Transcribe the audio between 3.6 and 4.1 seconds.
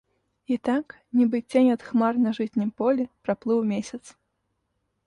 месяц.